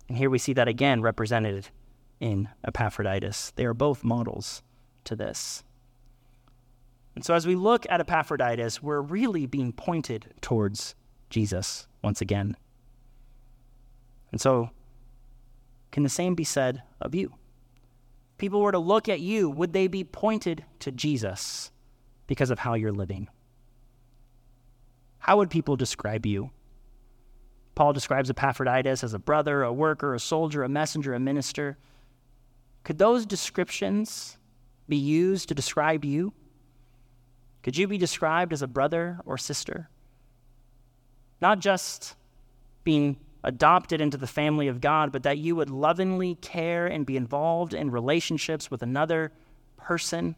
[0.08, 1.68] And here we see that again represented
[2.20, 3.52] in Epaphroditus.
[3.54, 4.62] They are both models
[5.04, 5.62] to this.
[7.14, 10.94] And so as we look at Epaphroditus, we're really being pointed towards
[11.30, 12.56] Jesus once again.
[14.32, 14.70] And so,
[15.92, 17.34] can the same be said of you?
[18.42, 21.70] people were to look at you, would they be pointed to Jesus
[22.26, 23.28] because of how you're living?
[25.20, 26.50] How would people describe you?
[27.76, 31.78] Paul describes Epaphroditus as a brother, a worker, a soldier, a messenger, a minister.
[32.82, 34.38] Could those descriptions
[34.88, 36.32] be used to describe you?
[37.62, 39.88] Could you be described as a brother or sister?
[41.40, 42.16] Not just
[42.82, 47.16] being adopted into the family of God, but that you would lovingly care and be
[47.16, 49.32] involved in relationships with another
[49.76, 50.36] person,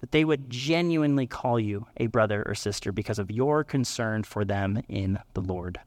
[0.00, 4.44] that they would genuinely call you a brother or sister because of your concern for
[4.44, 5.80] them in the Lord.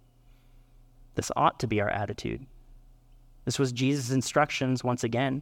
[1.16, 2.46] This ought to be our attitude.
[3.46, 5.42] This was Jesus' instructions once again.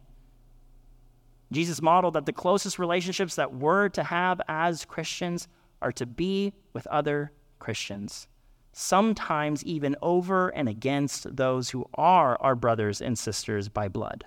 [1.52, 5.48] Jesus modeled that the closest relationships that we're to have as Christians
[5.82, 8.28] are to be with other Christians
[8.72, 14.24] sometimes even over and against those who are our brothers and sisters by blood.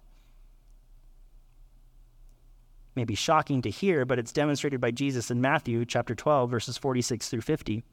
[2.96, 6.78] May be shocking to hear, but it's demonstrated by Jesus in Matthew chapter 12, verses
[6.78, 7.84] 46 through 50.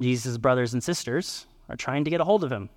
[0.00, 2.68] Jesus' brothers and sisters are trying to get a hold of him.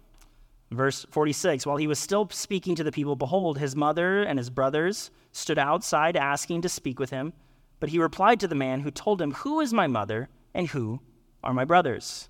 [0.69, 4.49] Verse 46 While he was still speaking to the people, behold, his mother and his
[4.49, 7.33] brothers stood outside asking to speak with him.
[7.79, 10.99] But he replied to the man who told him, Who is my mother and who
[11.43, 12.29] are my brothers.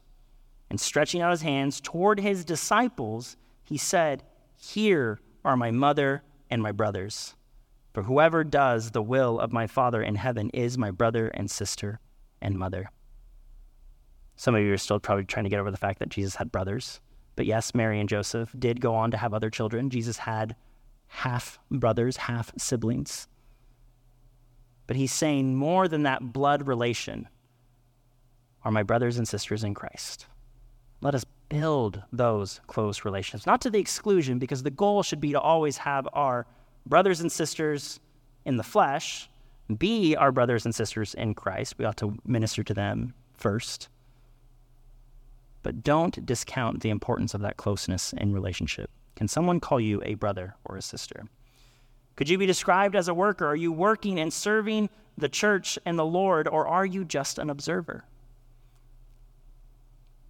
[0.69, 4.23] And stretching out his hands toward his disciples, he said,
[4.55, 7.35] Here are my mother and my brothers.
[7.93, 11.99] For whoever does the will of my Father in heaven is my brother and sister
[12.41, 12.91] and mother.
[14.35, 16.51] Some of you are still probably trying to get over the fact that Jesus had
[16.51, 16.99] brothers.
[17.35, 19.89] But yes, Mary and Joseph did go on to have other children.
[19.89, 20.55] Jesus had
[21.07, 23.27] half brothers, half siblings.
[24.85, 27.27] But he's saying more than that blood relation
[28.67, 30.25] are my brothers and sisters in Christ.
[30.99, 35.31] Let us build those close relationships, not to the exclusion, because the goal should be
[35.31, 36.45] to always have our
[36.85, 38.01] brothers and sisters
[38.43, 39.29] in the flesh
[39.77, 41.75] be our brothers and sisters in Christ.
[41.77, 43.87] We ought to minister to them first.
[45.63, 48.89] But don't discount the importance of that closeness in relationship.
[49.15, 51.23] Can someone call you a brother or a sister?
[52.17, 53.47] Could you be described as a worker?
[53.47, 57.49] Are you working and serving the church and the Lord, or are you just an
[57.49, 58.03] observer?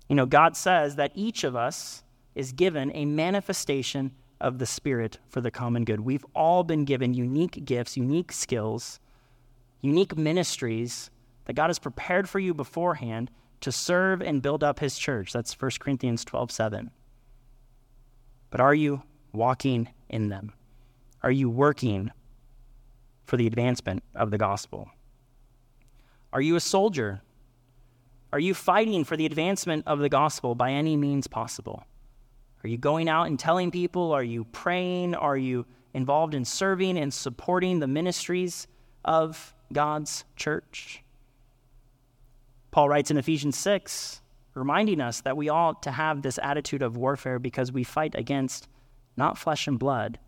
[0.07, 2.03] You know, God says that each of us
[2.35, 6.01] is given a manifestation of the Spirit for the common good.
[6.01, 8.99] We've all been given unique gifts, unique skills,
[9.81, 11.09] unique ministries
[11.45, 13.31] that God has prepared for you beforehand
[13.61, 15.33] to serve and build up his church.
[15.33, 16.91] That's 1 Corinthians 12 7.
[18.49, 19.01] But are you
[19.33, 20.53] walking in them?
[21.23, 22.11] Are you working
[23.25, 24.89] for the advancement of the gospel?
[26.31, 27.21] Are you a soldier
[28.33, 31.83] are you fighting for the advancement of the gospel by any means possible?
[32.63, 34.11] Are you going out and telling people?
[34.11, 35.15] Are you praying?
[35.15, 38.67] Are you involved in serving and supporting the ministries
[39.05, 41.03] of God's church?
[42.71, 44.21] Paul writes in Ephesians 6,
[44.53, 48.67] reminding us that we ought to have this attitude of warfare because we fight against
[49.15, 50.19] not flesh and blood,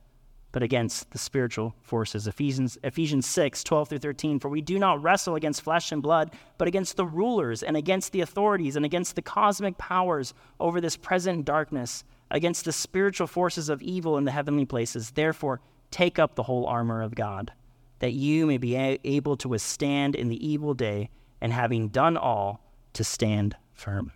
[0.52, 2.28] but against the spiritual forces.
[2.28, 4.40] Ephesians, Ephesians 6, 12 through 13.
[4.40, 8.12] For we do not wrestle against flesh and blood, but against the rulers and against
[8.12, 13.70] the authorities and against the cosmic powers over this present darkness, against the spiritual forces
[13.70, 15.12] of evil in the heavenly places.
[15.12, 17.54] Therefore, take up the whole armor of God,
[18.00, 21.10] that you may be a- able to withstand in the evil day,
[21.42, 24.12] and having done all, to stand firm.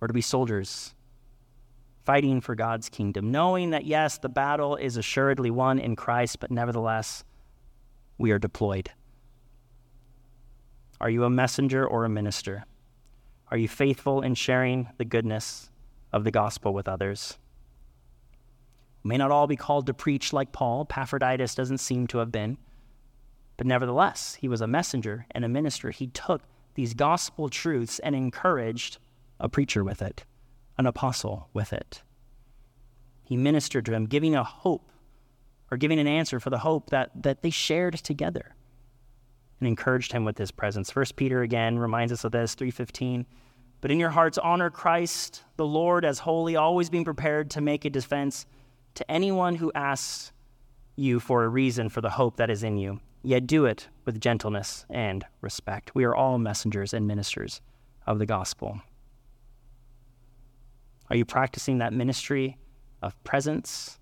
[0.00, 0.93] Or to be soldiers
[2.04, 6.50] fighting for God's kingdom, knowing that, yes, the battle is assuredly won in Christ, but
[6.50, 7.24] nevertheless,
[8.18, 8.90] we are deployed.
[11.00, 12.64] Are you a messenger or a minister?
[13.50, 15.70] Are you faithful in sharing the goodness
[16.12, 17.38] of the gospel with others?
[19.02, 20.82] We may not all be called to preach like Paul.
[20.82, 22.58] Epaphroditus doesn't seem to have been.
[23.56, 25.90] But nevertheless, he was a messenger and a minister.
[25.90, 26.42] He took
[26.74, 28.98] these gospel truths and encouraged
[29.38, 30.24] a preacher with it
[30.78, 32.02] an apostle with it.
[33.22, 34.90] He ministered to him, giving a hope
[35.70, 38.54] or giving an answer for the hope that, that they shared together
[39.60, 40.90] and encouraged him with his presence.
[40.90, 43.26] First Peter again reminds us of this, 315.
[43.80, 47.84] But in your hearts honor Christ the Lord as holy, always being prepared to make
[47.84, 48.46] a defense
[48.94, 50.32] to anyone who asks
[50.96, 53.00] you for a reason for the hope that is in you.
[53.22, 55.94] Yet do it with gentleness and respect.
[55.94, 57.60] We are all messengers and ministers
[58.06, 58.80] of the gospel.
[61.10, 62.58] Are you practicing that ministry
[63.02, 63.98] of presence?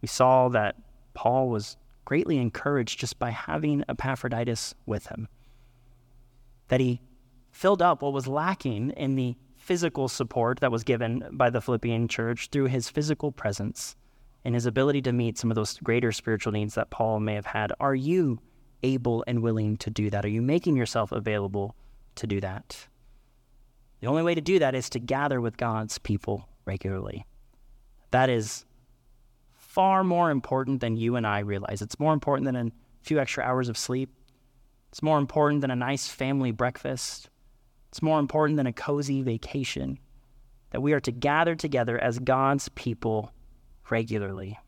[0.00, 0.76] We saw that
[1.14, 5.28] Paul was greatly encouraged just by having Epaphroditus with him,
[6.68, 7.00] that he
[7.50, 12.06] filled up what was lacking in the physical support that was given by the Philippian
[12.06, 13.96] church through his physical presence
[14.44, 17.46] and his ability to meet some of those greater spiritual needs that Paul may have
[17.46, 17.72] had.
[17.80, 18.40] Are you
[18.82, 20.24] able and willing to do that?
[20.24, 21.74] Are you making yourself available
[22.16, 22.88] to do that?
[24.04, 27.24] The only way to do that is to gather with God's people regularly.
[28.10, 28.66] That is
[29.56, 31.80] far more important than you and I realize.
[31.80, 34.10] It's more important than a few extra hours of sleep.
[34.90, 37.30] It's more important than a nice family breakfast.
[37.88, 39.98] It's more important than a cozy vacation.
[40.72, 43.32] That we are to gather together as God's people
[43.88, 44.58] regularly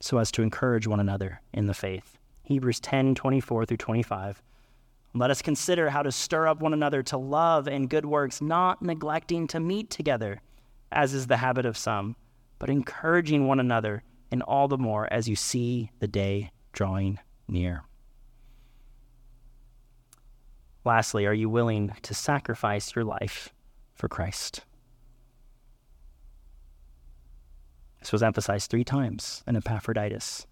[0.00, 2.18] so as to encourage one another in the faith.
[2.42, 4.42] Hebrews 10 24 through 25.
[5.12, 8.80] Let us consider how to stir up one another to love and good works, not
[8.80, 10.40] neglecting to meet together,
[10.92, 12.14] as is the habit of some,
[12.58, 17.82] but encouraging one another, and all the more as you see the day drawing near.
[20.84, 23.52] Lastly, are you willing to sacrifice your life
[23.94, 24.64] for Christ?
[27.98, 30.46] This was emphasized three times in Epaphroditus.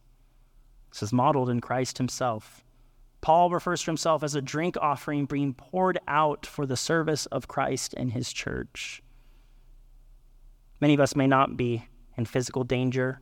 [0.91, 2.63] This is modeled in Christ himself.
[3.21, 7.49] Paul refers to himself as a drink offering being poured out for the service of
[7.49, 9.03] Christ and his church.
[10.81, 13.21] Many of us may not be in physical danger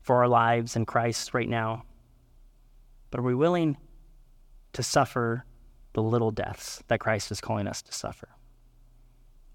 [0.00, 1.84] for our lives in Christ right now,
[3.10, 3.76] but are we willing
[4.72, 5.44] to suffer
[5.92, 8.28] the little deaths that Christ is calling us to suffer?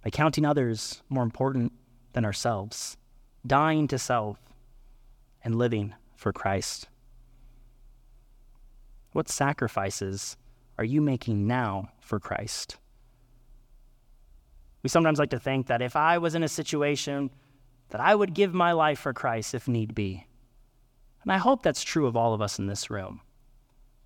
[0.04, 1.72] By counting others more important
[2.14, 2.98] than ourselves,
[3.48, 4.38] dying to self,
[5.44, 6.90] and living for Christ.
[9.16, 10.36] What sacrifices
[10.78, 12.76] are you making now for Christ?
[14.84, 17.30] We sometimes like to think that if I was in a situation
[17.92, 20.28] that I would give my life for Christ if need be.
[21.24, 23.22] And I hope that's true of all of us in this room.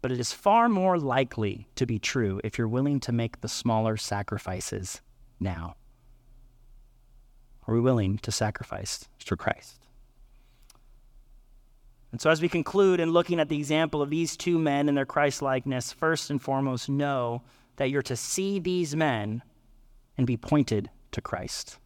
[0.03, 3.47] But it is far more likely to be true if you're willing to make the
[3.47, 5.01] smaller sacrifices
[5.39, 5.75] now.
[7.67, 9.88] Are we willing to sacrifice for Christ?
[12.11, 14.97] And so, as we conclude in looking at the example of these two men and
[14.97, 17.43] their Christ likeness, first and foremost, know
[17.75, 19.43] that you're to see these men
[20.17, 21.77] and be pointed to Christ.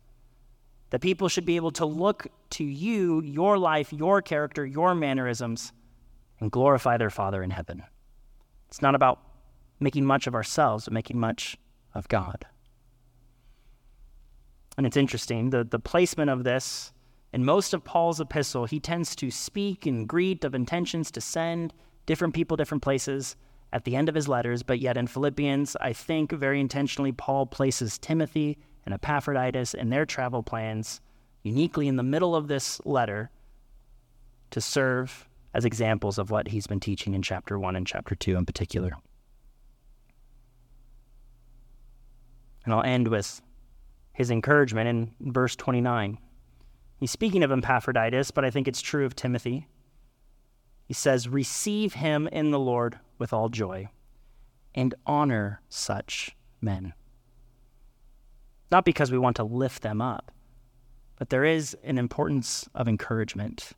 [0.91, 5.73] That people should be able to look to you, your life, your character, your mannerisms,
[6.39, 7.83] and glorify their Father in heaven.
[8.69, 9.19] It's not about
[9.79, 11.57] making much of ourselves, but making much
[11.93, 12.45] of God.
[14.77, 16.91] And it's interesting, the, the placement of this
[17.33, 21.73] in most of Paul's epistle, he tends to speak and greet of intentions to send
[22.05, 23.35] different people different places
[23.71, 27.47] at the end of his letters, but yet in Philippians, I think very intentionally, Paul
[27.47, 31.01] places Timothy and Epaphroditus and their travel plans
[31.41, 33.31] uniquely in the middle of this letter
[34.51, 38.37] to serve as examples of what he's been teaching in chapter 1 and chapter 2
[38.37, 38.91] in particular.
[42.63, 43.41] And I'll end with
[44.13, 46.19] his encouragement in verse 29.
[46.99, 49.67] He's speaking of Epaphroditus, but I think it's true of Timothy.
[50.87, 53.89] He says, Receive him in the Lord with all joy
[54.75, 56.93] and honor such men.
[58.71, 60.31] Not because we want to lift them up,
[61.17, 63.71] but there is an importance of encouragement.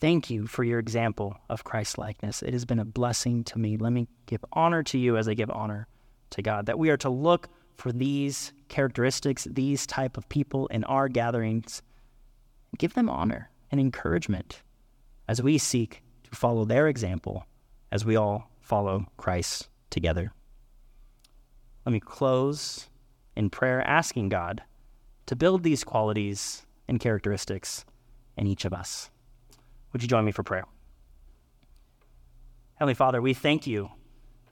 [0.00, 2.42] Thank you for your example of Christ likeness.
[2.42, 3.76] It has been a blessing to me.
[3.76, 5.88] Let me give honor to you as I give honor
[6.30, 6.66] to God.
[6.66, 11.82] That we are to look for these characteristics, these type of people in our gatherings
[12.76, 14.62] Give them honor and encouragement
[15.26, 17.46] as we seek to follow their example
[17.90, 20.32] as we all follow Christ together.
[21.86, 22.88] Let me close
[23.34, 24.62] in prayer asking God
[25.26, 27.84] to build these qualities and characteristics
[28.36, 29.10] in each of us.
[29.92, 30.64] Would you join me for prayer?
[32.74, 33.90] Heavenly Father, we thank you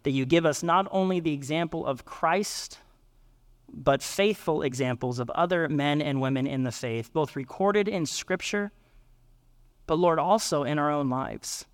[0.02, 2.78] that you give us not only the example of Christ
[3.72, 8.72] but faithful examples of other men and women in the faith, both recorded in Scripture,
[9.86, 11.66] but Lord, also in our own lives.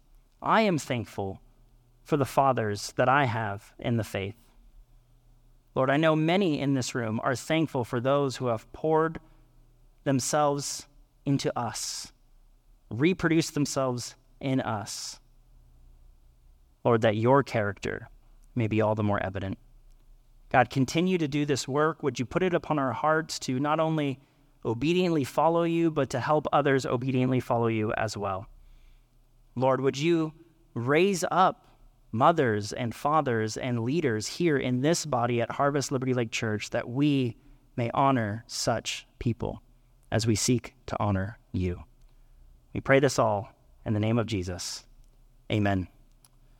[0.42, 1.40] I am thankful
[2.02, 4.34] for the fathers that I have in the faith.
[5.74, 9.20] Lord, I know many in this room are thankful for those who have poured
[10.04, 10.86] themselves
[11.24, 12.12] into us,
[12.90, 15.20] reproduced themselves in us.
[16.84, 18.08] Lord, that your character
[18.54, 19.56] may be all the more evident.
[20.52, 22.02] God, continue to do this work.
[22.02, 24.20] Would you put it upon our hearts to not only
[24.64, 28.46] obediently follow you, but to help others obediently follow you as well?
[29.56, 30.32] Lord, would you
[30.74, 31.72] raise up
[32.12, 36.88] mothers and fathers and leaders here in this body at Harvest Liberty Lake Church that
[36.88, 37.36] we
[37.76, 39.62] may honor such people
[40.10, 41.82] as we seek to honor you.
[42.74, 43.48] We pray this all
[43.86, 44.84] in the name of Jesus.
[45.50, 45.88] Amen.